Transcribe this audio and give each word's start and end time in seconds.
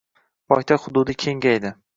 Poytaxt 0.53 0.83
xududi 0.87 1.17
kengaydi. 1.27 1.77